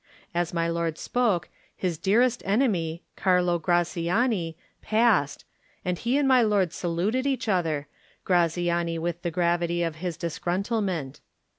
As 0.33 0.51
my 0.51 0.67
lord 0.67 0.97
spoke 0.97 1.47
his 1.75 1.99
dearest 1.99 2.41
enemy. 2.43 3.03
Carlo 3.15 3.59
Graziani 3.59 4.57
passed, 4.81 5.45
and 5.85 5.99
he 5.99 6.17
and 6.17 6.27
my 6.27 6.41
lord 6.41 6.73
saluted 6.73 7.27
each 7.27 7.47
other, 7.47 7.87
Graziani 8.23 8.97
with 8.97 9.21
the 9.21 9.29
gravity 9.29 9.83
of 9.83 9.97
his 9.97 10.17
dis 10.17 10.39
gruntlement. 10.39 11.19